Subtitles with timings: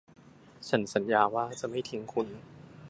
[0.67, 2.27] ฉันสัญญาว่าจะไม่ทิ้งคุณ